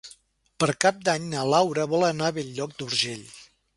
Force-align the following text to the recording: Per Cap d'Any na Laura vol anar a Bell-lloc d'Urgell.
Per 0.61 0.69
Cap 0.85 1.03
d'Any 1.09 1.27
na 1.33 1.43
Laura 1.55 1.85
vol 1.93 2.07
anar 2.09 2.31
a 2.31 2.35
Bell-lloc 2.39 2.75
d'Urgell. 2.81 3.23